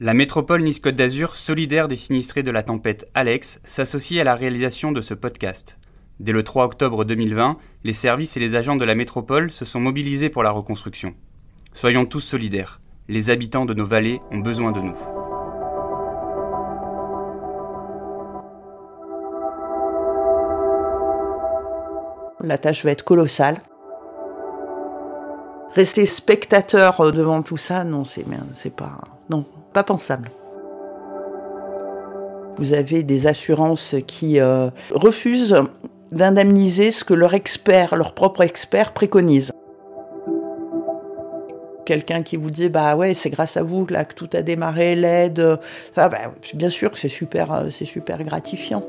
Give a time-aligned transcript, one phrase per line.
[0.00, 4.92] La métropole Nice-Côte d'Azur, solidaire des sinistrés de la tempête Alex, s'associe à la réalisation
[4.92, 5.76] de ce podcast.
[6.20, 9.80] Dès le 3 octobre 2020, les services et les agents de la métropole se sont
[9.80, 11.14] mobilisés pour la reconstruction.
[11.72, 12.80] Soyons tous solidaires.
[13.08, 14.94] Les habitants de nos vallées ont besoin de nous.
[22.40, 23.56] La tâche va être colossale.
[25.72, 28.24] Rester spectateur devant tout ça, non, c'est
[28.54, 30.30] c'est pas non, pas pensable.
[32.58, 35.62] Vous avez des assurances qui euh, refusent
[36.10, 39.52] d'indemniser ce que leur expert, leur propre expert préconise.
[41.86, 45.58] Quelqu'un qui vous dit bah ouais c'est grâce à vous que tout a démarré l'aide,
[45.96, 46.10] bah,
[46.54, 48.82] bien sûr que c'est super, euh, c'est super gratifiant.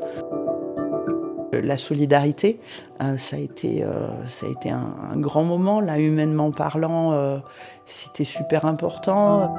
[1.54, 2.60] La solidarité,
[3.02, 3.84] euh, ça a été,
[4.28, 7.40] ça a été un, grand moment là humainement parlant,
[7.86, 9.56] c'était super important.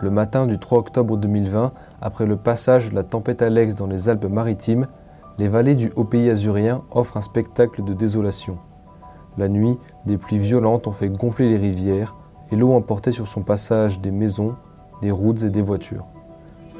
[0.00, 4.08] Le matin du 3 octobre 2020, après le passage de la tempête Alex dans les
[4.08, 4.86] Alpes-Maritimes,
[5.38, 8.58] les vallées du haut pays azurien offrent un spectacle de désolation.
[9.38, 12.14] La nuit, des pluies violentes ont fait gonfler les rivières
[12.52, 14.54] et l'eau emportait sur son passage des maisons,
[15.02, 16.06] des routes et des voitures.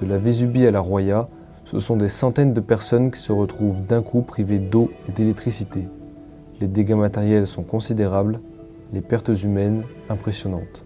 [0.01, 1.29] De la Vésubie à la Roya,
[1.65, 5.89] ce sont des centaines de personnes qui se retrouvent d'un coup privées d'eau et d'électricité.
[6.61, 8.41] Les dégâts matériels sont considérables,
[8.93, 10.85] les pertes humaines impressionnantes.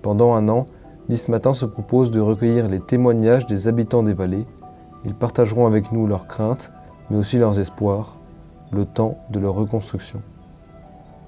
[0.00, 0.66] Pendant un an,
[1.10, 4.46] Nice Matin se propose de recueillir les témoignages des habitants des vallées.
[5.04, 6.72] Ils partageront avec nous leurs craintes,
[7.10, 8.16] mais aussi leurs espoirs,
[8.72, 10.22] le temps de leur reconstruction.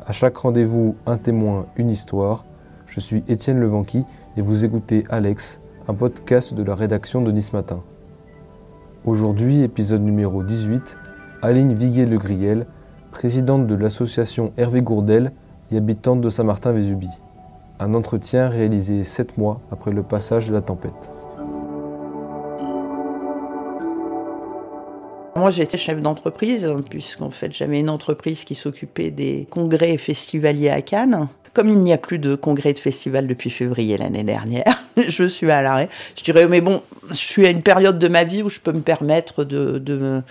[0.06, 2.46] À chaque rendez-vous, un témoin, une histoire.
[2.86, 4.04] Je suis Étienne Levanqui
[4.38, 7.82] et vous écoutez Alex, un podcast de la rédaction de Nice Matin.
[9.04, 10.96] Aujourd'hui, épisode numéro 18,
[11.42, 12.66] Aline Viguier-Le Griel,
[13.10, 15.32] présidente de l'association Hervé Gourdel
[15.70, 17.10] et habitante de Saint-Martin-Vésubie
[17.78, 21.12] un entretien réalisé sept mois après le passage de la tempête.
[25.34, 30.80] Moi, j'étais chef d'entreprise, puisqu'en fait, j'avais une entreprise qui s'occupait des congrès festivaliers à
[30.80, 31.28] Cannes.
[31.52, 35.50] Comme il n'y a plus de congrès de festival depuis février l'année dernière, je suis
[35.50, 35.90] à l'arrêt.
[36.16, 38.72] Je dirais, mais bon, je suis à une période de ma vie où je peux
[38.72, 40.22] me permettre de,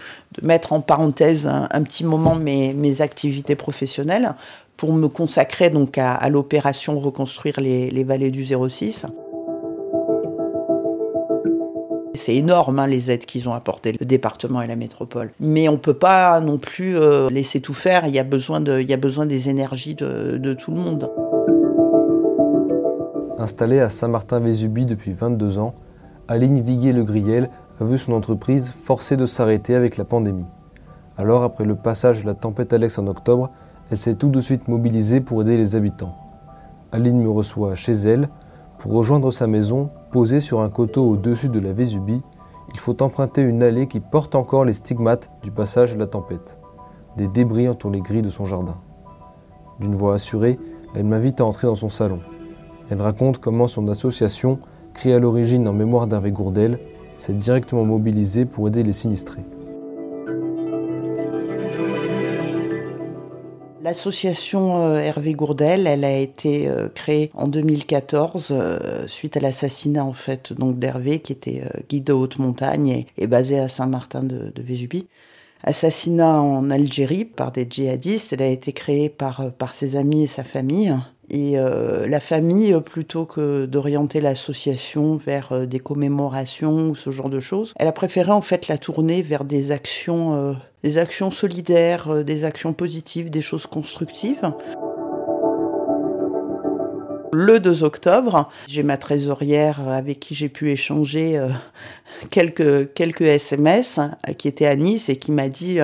[0.41, 4.33] mettre en parenthèse un, petit moment mes activités professionnelles
[4.77, 9.05] pour me consacrer donc à, l'opération reconstruire les, vallées du 06.
[12.13, 15.31] C'est énorme hein, les aides qu'ils ont apportées, le département et la métropole.
[15.39, 18.61] Mais on ne peut pas non plus euh, laisser tout faire, il y a besoin,
[18.61, 21.11] des énergies de, tout le monde.
[23.37, 25.75] Installée à Saint-Martin-Vésubie depuis 22 ans,
[26.27, 27.03] Aline Viguier-Le
[27.81, 30.47] a vu son entreprise forcée de s'arrêter avec la pandémie.
[31.17, 33.51] Alors, après le passage de la tempête Alex en octobre,
[33.91, 36.15] elle s'est tout de suite mobilisée pour aider les habitants.
[36.91, 38.29] Aline me reçoit chez elle.
[38.79, 42.21] Pour rejoindre sa maison, posée sur un coteau au-dessus de la Vésubie,
[42.73, 46.57] il faut emprunter une allée qui porte encore les stigmates du passage de la tempête.
[47.17, 48.75] Des débris entourent les grilles de son jardin.
[49.79, 50.59] D'une voix assurée,
[50.95, 52.19] elle m'invite à entrer dans son salon.
[52.89, 54.59] Elle raconte comment son association,
[54.93, 56.79] créée à l'origine en mémoire d'Hervé Gourdel,
[57.17, 59.45] s'est directement mobilisée pour aider les sinistrés.
[63.85, 70.03] L'association euh, Hervé Gourdel, elle a été euh, créée en 2014 euh, suite à l'assassinat
[70.03, 74.51] en fait donc d'Hervé qui était guide de haute montagne et, basé à Saint-Martin de,
[74.55, 75.05] de, Vésubie.
[75.63, 78.33] Assassinat en Algérie par des djihadistes.
[78.33, 80.97] Elle a été créée par par ses amis et sa famille.
[81.29, 87.73] Et la famille, plutôt que d'orienter l'association vers des commémorations ou ce genre de choses,
[87.77, 92.43] elle a préféré en fait la tourner vers des actions des actions solidaires, euh, des
[92.45, 94.53] actions positives, des choses constructives.
[97.33, 101.49] Le 2 octobre, j'ai ma trésorière avec qui j'ai pu échanger euh,
[102.29, 105.79] quelques, quelques SMS euh, qui était à Nice et qui m'a dit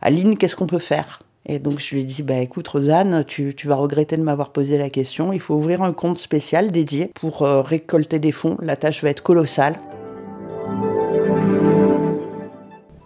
[0.00, 1.18] Aline, qu'est-ce qu'on peut faire?
[1.46, 4.50] Et donc je lui ai dit, bah écoute Rosanne, tu, tu vas regretter de m'avoir
[4.52, 8.76] posé la question, il faut ouvrir un compte spécial dédié pour récolter des fonds, la
[8.76, 9.74] tâche va être colossale.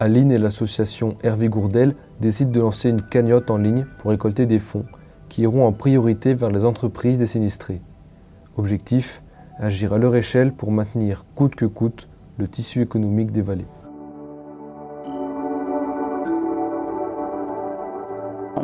[0.00, 4.60] Aline et l'association Hervé Gourdel décident de lancer une cagnotte en ligne pour récolter des
[4.60, 4.84] fonds
[5.28, 7.80] qui iront en priorité vers les entreprises des sinistrés.
[8.56, 9.22] Objectif
[9.58, 12.08] agir à leur échelle pour maintenir coûte que coûte
[12.38, 13.66] le tissu économique des vallées.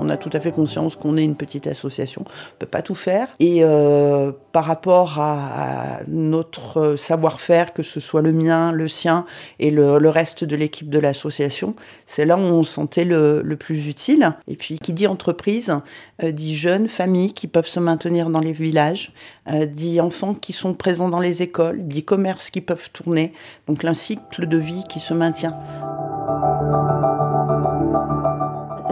[0.04, 2.94] On a tout à fait conscience qu'on est une petite association, on peut pas tout
[2.94, 3.28] faire.
[3.40, 9.24] Et euh, par rapport à, notre savoir-faire, que ce soit le mien, le sien
[9.58, 11.74] et le, reste de l'équipe de l'association,
[12.06, 14.34] c'est là où on sentait le, plus utile.
[14.48, 15.74] Et puis, qui dit entreprise,
[16.22, 19.12] euh, dit jeunes, familles qui peuvent se maintenir dans les villages,
[19.50, 23.32] euh, dit enfants qui sont présents dans les écoles, dit commerces qui peuvent tourner.
[23.66, 25.56] Donc, un cycle de vie qui se maintient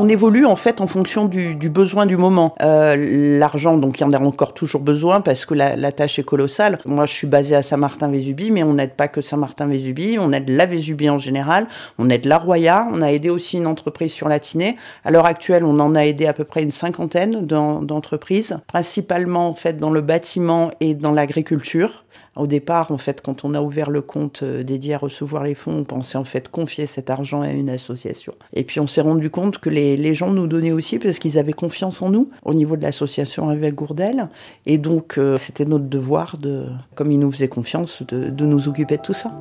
[0.03, 2.57] on évolue en fait en fonction du, besoin du moment.
[2.61, 6.25] Euh, l'argent, donc il y en a encore toujours besoin parce que la, tâche est
[6.25, 6.81] colossale.
[6.87, 10.67] Moi, je suis basée à Saint-Martin-Vésubie, mais on n'aide pas que Saint-Martin-Vésubie, on aide la
[10.67, 11.69] Vésubie en général,
[11.99, 14.77] on aide la Roya, on a aidé aussi une entreprise sur la Tinée.
[15.05, 19.55] À l'heure actuelle, on en a aidé à peu près une cinquantaine d'entreprises, principalement en
[19.55, 22.05] fait dans le bâtiment et dans l'agriculture.
[22.35, 25.55] Au départ, en fait, quand on a ouvert le compte euh, dédié à recevoir les
[25.55, 28.35] fonds, on pensait en fait confier cet argent à une association.
[28.55, 31.53] Et puis on s'est rendu compte que les, gens nous donnaient aussi parce qu'ils avaient
[31.53, 34.29] confiance en nous au niveau de l'association avec Gourdel.
[34.67, 38.97] Et donc euh, c'était notre devoir, de, comme ils nous faisaient confiance, de nous occuper
[38.97, 39.33] de tout ça.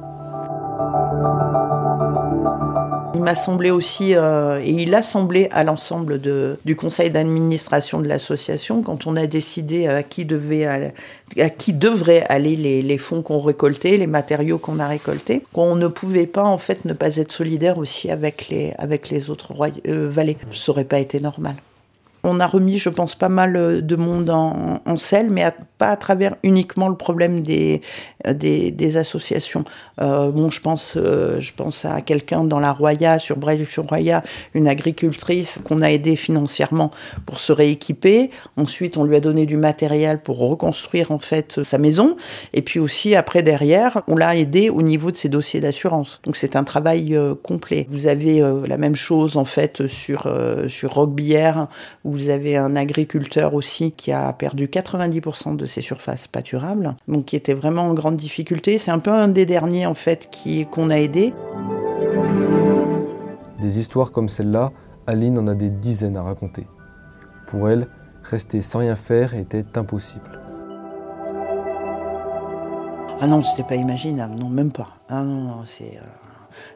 [3.22, 6.20] Il m'a semblé aussi, euh, et il a semblé à l'ensemble
[6.66, 12.26] du conseil d'administration de l'association, quand on a décidé à qui, devait à qui devraient
[12.30, 16.58] aller les, fonds qu'on récoltait, les matériaux qu'on a récoltés, qu'on ne pouvait pas en
[16.58, 19.54] fait ne pas être solidaire aussi avec les, avec les autres
[19.88, 20.38] euh, vallées.
[20.52, 21.54] Ça n'aurait pas été normal.
[22.24, 25.46] On a remis, je pense, pas mal euh, de monde en, selle, mais
[25.78, 27.82] pas à travers uniquement le problème des,
[28.28, 29.64] euh, associations.
[30.02, 33.38] Euh, bon, je pense, je pense à quelqu'un dans la Roya, sur
[33.68, 34.22] sur Roya,
[34.54, 36.92] une agricultrice qu'on a aidée financièrement
[37.26, 38.30] pour se rééquiper.
[38.58, 42.18] Ensuite, on lui a donné du matériel pour reconstruire en fait sa maison.
[42.54, 46.20] Et puis aussi, après, derrière, on l'a aidé au niveau de ses dossiers d'assurance.
[46.24, 47.88] Donc c'est un travail complet.
[47.90, 50.32] Vous avez la même chose en fait sur,
[50.68, 51.68] sur Roquebière,
[52.12, 57.36] vous avez un agriculteur aussi qui a perdu 90% de ses surfaces pâturables, donc qui
[57.36, 58.78] était vraiment en grande difficulté.
[58.78, 60.30] C'est un peu un des derniers en fait
[60.72, 61.34] qu'on a aidé.
[63.62, 64.72] Des histoires comme celle-là,
[65.08, 66.68] Aline en a des dizaines à raconter.
[67.48, 67.88] Pour elle,
[68.24, 70.42] rester sans rien faire était impossible.
[73.24, 74.88] Ah non, c'était pas imaginable, non, même pas.
[75.08, 76.00] Ah non, non c'est.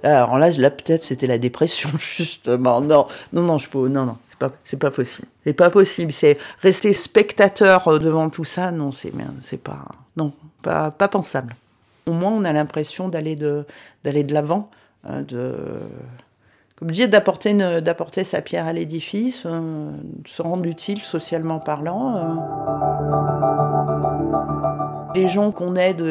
[0.04, 2.82] Euh, alors là, là peut-être c'était la dépression, justement.
[2.82, 3.88] Non, non, non, je peux.
[3.88, 4.18] Non, non.
[4.36, 5.28] C'est pas, c'est pas possible.
[5.46, 6.12] C'est pas possible.
[6.12, 8.72] C'est rester spectateur euh, devant tout ça.
[8.72, 9.86] Non, c'est, c'est pas,
[10.18, 11.56] non, pas, pas pensable.
[12.06, 13.66] Au moins, on a l'impression d'aller de,
[14.04, 14.70] d'aller de l'avant,
[15.06, 15.56] hein, de,
[16.76, 22.16] comme je d'apporter, d'apporter sa pierre à l'édifice, euh, de se rendre utile socialement parlant.
[22.18, 24.05] Euh.
[25.16, 26.04] Les gens qu'on aide,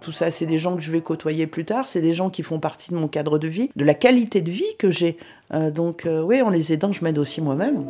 [0.00, 2.42] tout ça, c'est des gens que je vais côtoyer plus tard, c'est des gens qui
[2.42, 5.18] font partie de mon cadre de vie, de la qualité de vie que j'ai.
[5.52, 7.84] Euh, donc euh, oui, en les aidant, je m'aide aussi moi-même.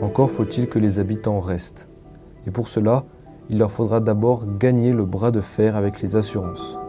[0.00, 1.88] Encore faut-il que les habitants restent.
[2.44, 3.04] Et pour cela,
[3.50, 6.79] il leur faudra d'abord gagner le bras de fer avec les assurances.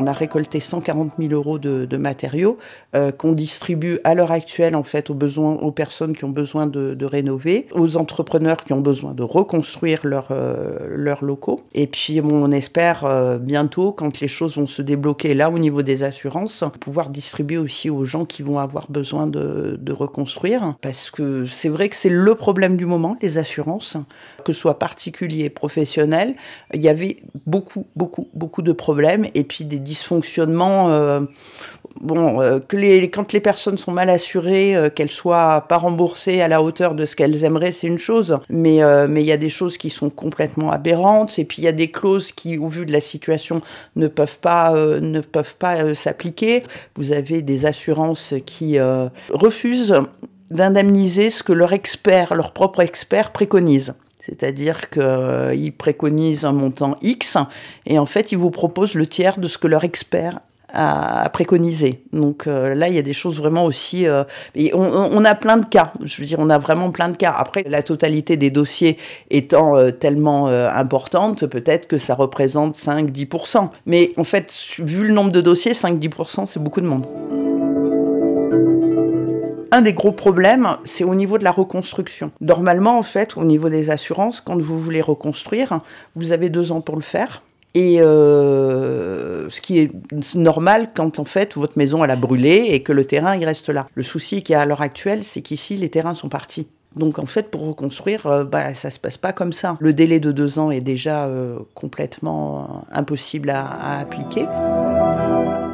[0.00, 2.56] On a récolté 140 000 euros de, matériaux
[2.94, 6.66] euh, qu'on distribue à l'heure actuelle en fait aux besoins, aux personnes qui ont besoin
[6.66, 11.60] de, rénover, aux entrepreneurs qui ont besoin de reconstruire euh, leurs locaux.
[11.74, 15.82] Et puis on espère euh, bientôt, quand les choses vont se débloquer là au niveau
[15.82, 20.76] des assurances, pouvoir distribuer aussi aux gens qui vont avoir besoin de, de reconstruire.
[20.80, 23.98] Parce que c'est vrai que c'est le problème du moment, les assurances,
[24.44, 26.36] que ce soit particulier, professionnel.
[26.72, 30.90] Il y avait beaucoup, beaucoup, beaucoup de problèmes et puis des dysfonctionnements.
[30.90, 31.20] Euh,
[32.00, 32.60] bon, euh,
[33.12, 37.04] quand les personnes sont mal assurées, euh, qu'elles soient pas remboursées à la hauteur de
[37.04, 38.38] ce qu'elles aimeraient, c'est une chose.
[38.48, 41.38] Mais mais il y a des choses qui sont complètement aberrantes.
[41.38, 43.60] Et puis il y a des clauses qui, au vu de la situation,
[43.96, 46.62] ne peuvent pas ne peuvent pas s'appliquer.
[46.96, 48.78] Vous avez des assurances qui
[49.30, 49.94] refusent
[50.50, 53.94] d'indemniser ce que leur expert, leur propre expert préconise.
[54.30, 57.36] C'est-à-dire qu'ils préconisent un montant X
[57.86, 60.38] et en fait, ils vous proposent le tiers de ce que leur expert
[60.72, 62.04] a préconisé.
[62.12, 64.06] Donc euh, là, il y a des choses vraiment aussi.
[64.06, 64.22] Euh,
[64.72, 65.92] on, a plein de cas.
[66.02, 67.34] Je veux dire, on a vraiment plein de cas.
[67.36, 68.96] Après, la totalité des dossiers
[69.30, 73.70] étant euh, tellement importante, peut-être que ça représente 5-10%.
[73.86, 77.06] Mais en fait, vu le nombre de dossiers, 5-10%, c'est beaucoup de monde.
[79.72, 82.32] Un des gros problèmes, c'est au niveau de la reconstruction.
[82.40, 85.80] Normalement, en fait, au niveau des assurances, quand vous voulez reconstruire,
[86.16, 87.42] vous avez deux ans pour le faire.
[87.74, 89.92] Et euh, ce qui est
[90.34, 93.68] normal quand en fait votre maison elle a brûlé et que le terrain il reste
[93.68, 93.86] là.
[93.94, 96.66] Le souci qu'il y a à l'heure actuelle, c'est qu'ici les terrains sont partis.
[96.96, 99.76] Donc en fait, pour reconstruire, euh, bah, ça se passe pas comme ça.
[99.78, 104.46] Le délai de deux ans est déjà euh, complètement impossible à, à appliquer.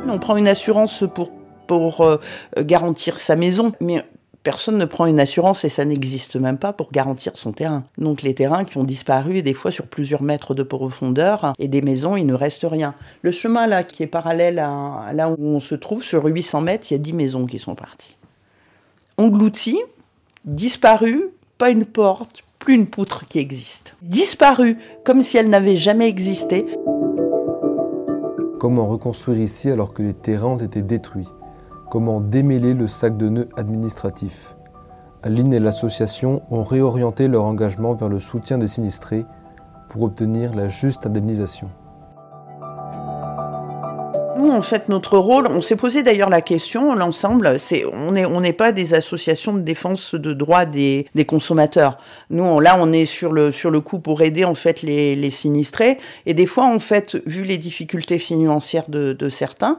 [0.06, 1.30] On prend une assurance pour
[1.66, 2.18] pour euh,
[2.58, 3.72] garantir sa maison.
[3.80, 4.04] Mais
[4.46, 7.82] personne ne prend une assurance et ça n'existe même pas pour garantir son terrain.
[7.98, 11.82] Donc les terrains qui ont disparu, des fois sur plusieurs mètres de profondeur, et des
[11.82, 12.94] maisons, il ne reste rien.
[13.22, 16.86] Le chemin là, qui est parallèle à, là où on se trouve, sur 800 mètres,
[16.90, 18.16] il y a 10 maisons qui sont parties.
[19.18, 19.80] Englouties,
[20.44, 21.24] disparues,
[21.58, 23.96] pas une porte, plus une poutre qui existe.
[24.02, 26.66] Disparues, comme si elles n'avaient jamais existé.
[28.60, 31.26] Comment reconstruire ici alors que les terrains ont été détruits?
[31.90, 34.56] Comment démêler le sac de nœuds administratif
[35.22, 39.24] Aline et l'association ont réorienté leur engagement vers le soutien des sinistrés
[39.88, 41.70] pour obtenir la juste indemnisation.
[44.36, 48.26] Nous, en fait, notre rôle, on s'est posé d'ailleurs la question, l'ensemble, c'est on n'est
[48.26, 51.98] on pas des associations de défense de droits des, consommateurs.
[52.30, 55.98] Nous, là, on est sur le coup pour aider en fait les, les sinistrés.
[56.26, 59.78] Et des fois, en fait, vu les difficultés financières de, de certains,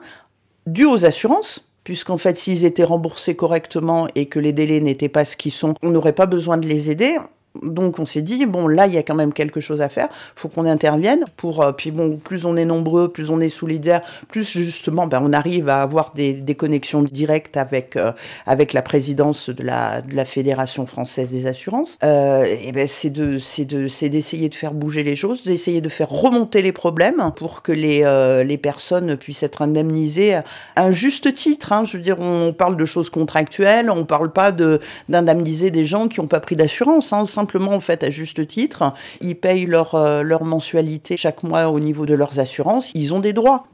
[0.66, 5.24] dues aux assurances, puisqu'en fait, s'ils étaient remboursés correctement et que les délais n'étaient pas
[5.24, 7.16] ce qu'ils sont, on n'aurait pas besoin de les aider
[7.64, 10.10] donc on s'est dit bon là il y a quand même quelque chose à faire,
[10.36, 14.02] faut qu'on intervienne pour euh, puis bon plus on est nombreux, plus on est solidaires,
[14.28, 18.12] plus justement ben, on arrive à avoir des, des connexions directes avec euh,
[18.46, 21.98] avec la présidence de la de la fédération française des assurances.
[22.04, 25.82] Euh, et ben c'est de c'est de c'est d'essayer de faire bouger les choses, d'essayer
[25.82, 30.44] de faire remonter les problèmes pour que les euh, les personnes puissent être indemnisées à
[30.76, 31.74] un juste titre.
[31.74, 31.84] Hein.
[31.86, 36.08] Je veux dire on parle de choses contractuelles, on parle pas de d'indemniser des gens
[36.08, 37.14] qui n'ont pas pris d'assurance.
[37.14, 38.94] Hein, simplement en fait à juste titre.
[39.22, 42.92] Ils payent leur, euh, leur mensualité chaque mois au niveau de leurs assurances.
[42.94, 43.68] Ils ont des droits.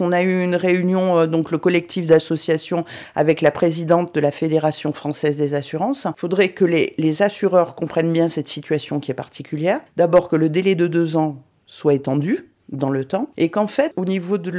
[0.00, 4.30] On a eu une réunion, euh, donc le collectif d'associations, avec la présidente de la
[4.30, 6.06] Fédération française des assurances.
[6.06, 9.80] Il faudrait que les, les assureurs comprennent bien cette situation qui est particulière.
[9.96, 13.92] D'abord que le délai de deux ans soit étendu dans le temps et qu'en fait,
[13.96, 14.50] au niveau de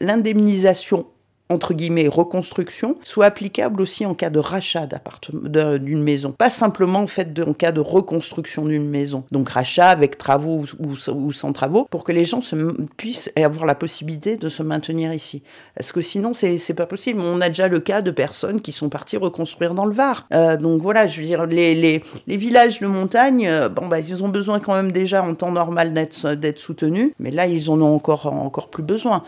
[0.00, 1.06] l'indemnisation
[1.52, 4.88] entre guillemets, reconstruction, soit applicable aussi en cas de rachat
[5.30, 6.32] d'une maison.
[6.32, 9.24] Pas simplement en fait en cas de reconstruction d'une maison.
[9.30, 12.56] Donc rachat avec travaux ou, sans travaux, pour que les gens se,
[12.96, 15.42] puissent avoir la possibilité de se maintenir ici.
[15.76, 17.20] Parce que sinon, c'est pas possible.
[17.20, 20.26] On a déjà le cas de personnes qui sont parties reconstruire dans le Var.
[20.32, 24.00] Euh, donc voilà, je veux dire, les, les, les villages de montagne, euh, bon, bah,
[24.00, 27.80] ils ont besoin quand même déjà en temps normal d'être soutenus, mais là, ils en
[27.80, 29.22] ont encore, encore plus besoin.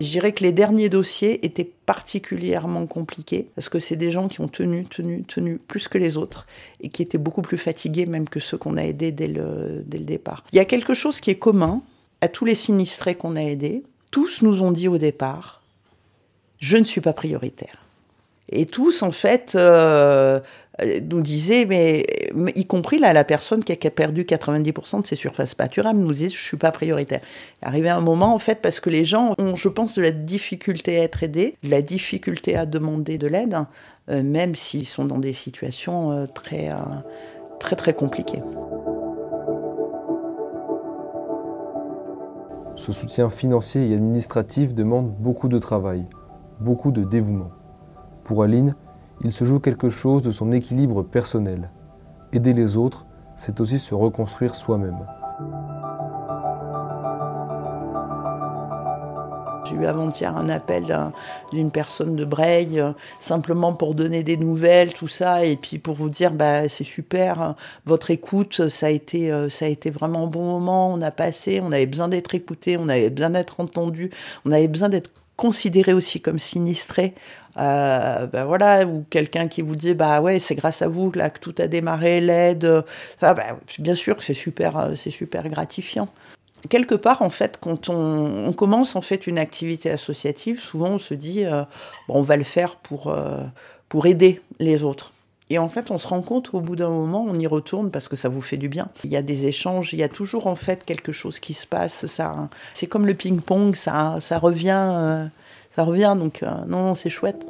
[0.00, 4.40] Je dirais que les derniers dossiers étaient particulièrement compliqués parce que c'est des gens qui
[4.40, 6.46] ont tenu, tenu, tenu plus que les autres
[6.80, 9.98] et qui étaient beaucoup plus fatigués même que ceux qu'on a aidés dès le, dès
[9.98, 10.44] le départ.
[10.52, 11.82] Il y a quelque chose qui est commun
[12.20, 13.82] à tous les sinistrés qu'on a aidés.
[14.10, 15.62] Tous nous ont dit au départ,
[16.58, 17.84] je ne suis pas prioritaire.
[18.48, 20.40] Et tous, en fait, euh,
[20.82, 22.04] nous disaient, mais,
[22.56, 26.28] y compris là, la personne qui a perdu 90% de ses surfaces pâturables, nous disait,
[26.28, 27.20] je suis pas prioritaire.
[27.62, 30.98] Arrivé un moment, en fait, parce que les gens ont, je pense, de la difficulté
[30.98, 33.56] à être aidés, de la difficulté à demander de l'aide,
[34.10, 36.70] euh, même s'ils sont dans des situations euh, très,
[37.60, 38.42] très, très compliquées.
[42.76, 46.04] Ce soutien financier et administratif demande beaucoup de travail,
[46.58, 47.50] beaucoup de dévouement.
[48.24, 48.74] Pour Aline,
[49.22, 51.70] il se joue quelque chose de son équilibre personnel.
[52.32, 53.06] Aider les autres,
[53.36, 55.06] c'est aussi se reconstruire soi-même.
[59.64, 60.94] J'ai eu avant-hier un appel
[61.50, 65.94] d'une personne de Breil, euh, simplement pour donner des nouvelles, tout ça, et puis pour
[65.94, 67.54] vous dire, bah, c'est super,
[67.86, 71.10] votre écoute, ça a été, euh, ça a été vraiment un bon moment, on a
[71.10, 74.10] passé, on avait besoin d'être écouté, on avait besoin d'être entendu,
[74.44, 77.14] on avait besoin d'être considéré aussi comme sinistré.
[77.56, 81.30] Euh, ben voilà, ou quelqu'un qui vous dit bah ouais c'est grâce à vous là
[81.30, 82.84] que tout a démarré, l'aide,
[83.20, 86.08] ça, ben, bien sûr c'est super, euh, c'est super gratifiant.
[86.68, 91.14] Quelque part en fait, quand on, commence en fait une activité associative, souvent on se
[91.14, 91.62] dit euh,
[92.08, 93.42] bon, on va le faire pour euh,
[93.88, 95.12] pour aider les autres.
[95.50, 98.08] Et en fait, on se rend compte au bout d'un moment, on y retourne parce
[98.08, 98.88] que ça vous fait du bien.
[99.04, 101.66] Il y a des échanges, il y a toujours en fait quelque chose qui se
[101.66, 102.06] passe.
[102.06, 105.26] Ça, c'est comme le ping-pong, ça, ça revient, euh,
[105.76, 106.14] ça revient.
[106.18, 107.46] Donc euh, non, c'est chouette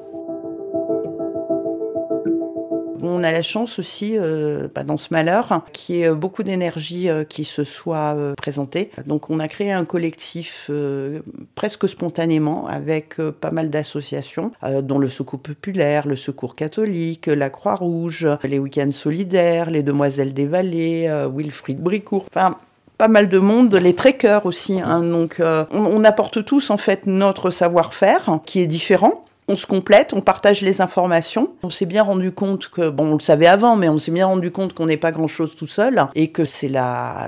[3.07, 7.09] on a la chance aussi, euh, bah, dans ce malheur, qu'il y ait beaucoup d'énergie
[7.09, 8.91] euh, qui se soit euh, présentée.
[9.07, 11.21] Donc on a créé un collectif euh,
[11.55, 17.27] presque spontanément avec euh, pas mal d'associations, euh, dont le Secours populaire, le Secours catholique,
[17.27, 22.27] la Croix-Rouge, les Week-ends solidaires, les Demoiselles des Vallées, Wilfried Bricourt.
[22.35, 22.57] Enfin,
[22.99, 24.81] pas mal de monde, les trekkers aussi.
[24.81, 29.67] Hein, donc, on, on apporte tous en fait notre savoir-faire qui est différent on se
[29.67, 31.51] complète, on partage les informations.
[31.63, 34.27] On s'est bien rendu compte que, bon, on le savait avant, mais on s'est bien
[34.27, 36.71] rendu compte qu'on n'est pas grand-chose tout seul et que c'est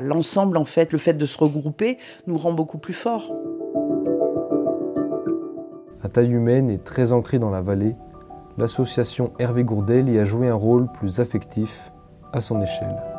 [0.01, 3.35] l'ensemble, en fait, le fait de se regrouper nous rend beaucoup plus forts.
[6.03, 7.97] À taille humaine et très ancrée dans la vallée,
[8.57, 11.93] l'association Hervé Gourdel y a joué un rôle plus affectif
[12.33, 13.16] à son échelle.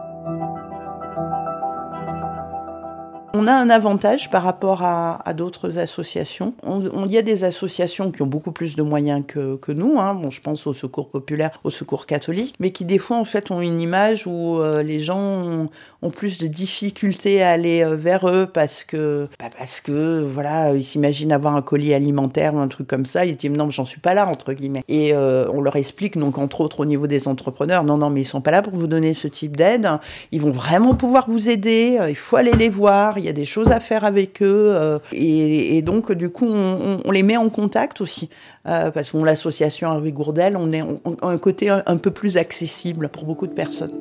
[3.40, 6.56] On a un avantage par rapport à, d'autres associations.
[6.66, 10.00] Il y a des associations qui ont beaucoup plus de moyens que, nous.
[10.00, 10.16] Hein.
[10.16, 13.52] Bon, je pense au secours populaire, au secours catholique, mais qui des fois en fait
[13.52, 15.68] ont une image où euh, les gens
[16.02, 20.74] ont, plus de difficultés à aller euh, vers eux parce que bah, parce que voilà
[20.74, 23.26] ils s'imaginent avoir un colis alimentaire ou un truc comme ça.
[23.26, 24.84] Ils disent non j'en suis pas là entre guillemets.
[24.88, 28.22] Et euh, on leur explique donc entre autres au niveau des entrepreneurs non non mais
[28.22, 29.88] ils sont pas là pour vous donner ce type d'aide.
[30.32, 32.00] Ils vont vraiment pouvoir vous aider.
[32.08, 34.74] Il faut aller les voir y a des choses à faire avec eux.
[34.76, 38.30] Euh, et, donc, du coup, on, les met en contact aussi.
[38.68, 40.84] Euh, parce que l'association Hervé Gourdel, on est
[41.22, 43.94] un côté un, peu plus accessible pour beaucoup de personnes.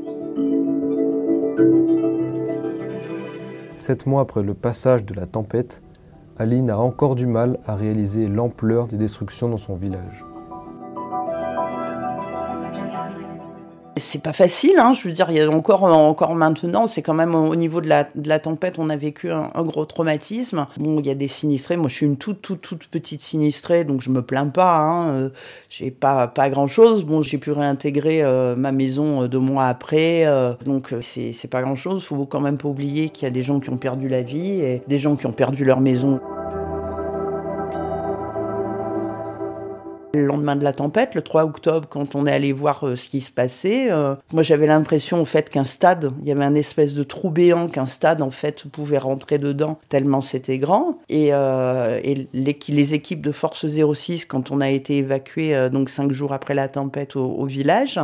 [3.77, 5.83] Sept mois après le passage de la tempête,
[6.39, 10.25] Aline a encore du mal à réaliser l'ampleur des destructions dans son village.
[13.99, 17.15] C'est pas facile, hein, je veux dire, il y a encore, encore maintenant, c'est quand
[17.15, 20.67] même au niveau de la, de la tempête, on a vécu un, gros traumatisme.
[20.77, 23.85] Bon, il y a des sinistrés, moi je suis une toute, toute, toute petite sinistrée,
[23.85, 25.29] donc je me plains pas, hein, euh,
[25.71, 27.05] j'ai pas, pas grand chose.
[27.05, 30.27] Bon, j'ai pu réintégrer euh, ma maison euh, deux mois après,
[30.67, 32.05] donc c'est, c'est pas grand chose.
[32.05, 34.61] Faut quand même pas oublier qu'il y a des gens qui ont perdu la vie
[34.61, 36.21] et des gens qui ont perdu leur maison.
[40.17, 43.09] Le lendemain de la tempête, le 3 octobre, quand on est allé voir euh, ce
[43.09, 46.55] qui se passait, euh, moi j'avais l'impression au fait qu'un stade, il y avait un
[46.55, 50.99] espèce de trou béant qu'un stade en fait pouvait rentrer dedans tellement c'était grand.
[51.11, 52.01] Et, euh,
[52.33, 56.69] les, équipes de Force 06, quand on a été évacué donc cinq jours après la
[56.69, 58.01] tempête au, au village,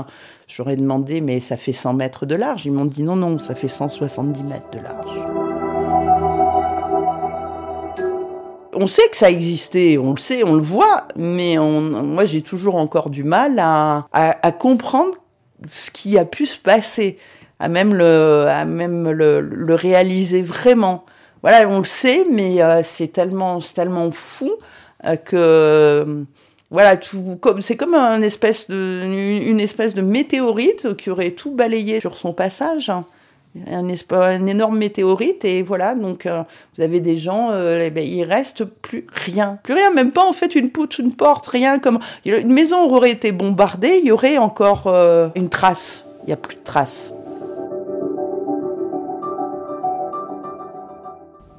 [0.48, 2.66] j'aurais demandé mais ça fait 100 mètres de large.
[2.66, 5.41] Ils m'ont dit non non, ça fait 170 mètres de large.
[8.74, 12.76] On sait que ça existait, on le sait, on le voit, mais moi j'ai toujours
[12.76, 15.14] encore du mal à, comprendre
[15.70, 17.18] ce qui a pu se passer,
[17.58, 21.04] à même le, réaliser vraiment.
[21.42, 23.60] Voilà, on le sait, mais euh, c'est tellement,
[24.12, 24.52] fou
[25.04, 26.24] euh, que
[26.70, 26.96] voilà,
[27.40, 32.90] comme c'est comme une espèce de météorite qui aurait tout balayé sur son passage
[33.70, 36.42] un, un énorme météorite et voilà donc euh,
[36.76, 39.58] vous avez des gens euh, ben, il reste plus rien.
[39.62, 43.10] Plus rien même pas en fait une poutre une porte rien comme une maison aurait
[43.10, 46.04] été bombardée il y aurait encore euh, une trace.
[46.24, 47.12] Il y a plus de traces.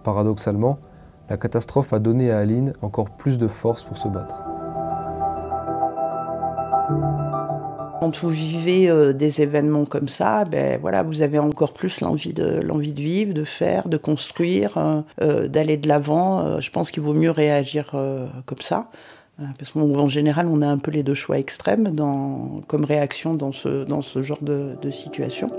[0.04, 0.80] Paradoxalement
[1.30, 4.44] la catastrophe a donné à Aline encore plus de force pour se battre
[8.04, 12.34] Quand vous vivez euh, des événements comme ça, ben voilà, vous avez encore plus l'envie
[12.34, 16.60] de de vivre, de faire, de construire, euh, euh, d'aller de l'avant.
[16.60, 17.96] je pense qu'il vaut mieux réagir
[18.46, 18.90] comme ça.
[19.58, 21.96] Parce qu'en général, on a un peu les deux choix extrêmes
[22.68, 25.50] comme réaction dans ce, dans ce genre de, de situation.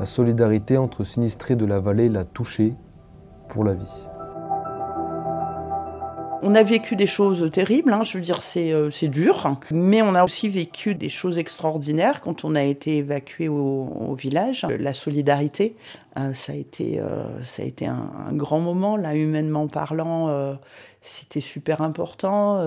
[0.00, 2.74] La solidarité entre sinistrés de la vallée l'a touché
[3.48, 4.03] pour la vie
[6.44, 10.14] on a vécu des choses terribles, hein, je veux dire, euh, c'est dur, mais on
[10.14, 14.66] a aussi vécu des choses extraordinaires quand on a été évacué au, village.
[14.78, 15.74] La solidarité,
[16.18, 20.56] euh, ça a été, euh, ça a été un, grand moment, là, humainement parlant.
[21.00, 22.58] c'était super important.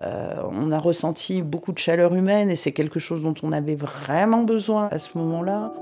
[0.00, 4.42] on a ressenti beaucoup de chaleur humaine et c'est quelque chose dont on avait vraiment
[4.42, 5.72] besoin à ce moment-là.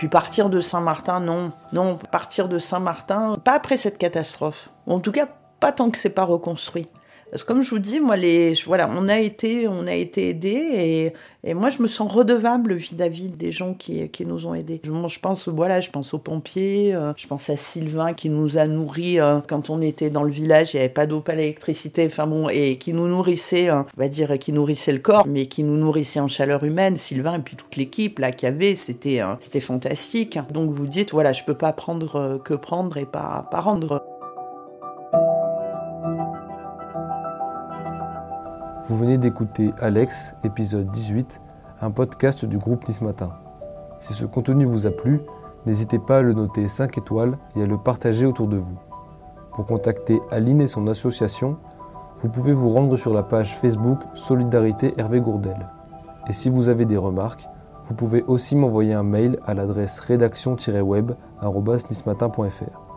[0.00, 1.52] Puis partir de Saint-Martin, non.
[1.74, 4.70] Non, partir de Saint-Martin, pas après cette catastrophe.
[4.86, 5.28] En tout cas,
[5.60, 6.88] pas tant que c'est pas reconstruit.
[7.30, 10.28] Parce que comme je vous dis, moi, les, voilà, on a été, on a été
[10.30, 11.12] aidés
[11.44, 14.80] et, moi, je me sens redevable vis-à-vis des gens qui, nous ont aidés.
[14.84, 18.58] Je, je, pense, voilà, je pense aux pompiers, euh, je pense à Sylvain qui nous
[18.58, 21.34] a nourris euh, quand on était dans le village, il n'y avait pas d'eau, pas
[21.34, 25.26] d'électricité, enfin bon, et qui nous nourrissait, hein, on va dire, qui nourrissait le corps,
[25.26, 26.98] mais qui nous nourrissait en chaleur humaine.
[26.98, 30.38] Sylvain et puis toute l'équipe là qu'il y avait, c'était, euh, c'était fantastique.
[30.50, 34.09] Donc vous dites, voilà, je peux pas prendre que prendre et pas, pas rendre.
[38.90, 41.40] Vous venez d'écouter Alex, épisode 18,
[41.80, 43.34] un podcast du groupe Nice Matin.
[44.00, 45.20] Si ce contenu vous a plu,
[45.64, 48.76] n'hésitez pas à le noter 5 étoiles et à le partager autour de vous.
[49.52, 51.56] Pour contacter Aline et son association,
[52.20, 55.68] vous pouvez vous rendre sur la page Facebook Solidarité Hervé Gourdel.
[56.28, 57.48] Et si vous avez des remarques,
[57.84, 62.89] vous pouvez aussi m'envoyer un mail à l'adresse rédaction-web.nismatin.fr.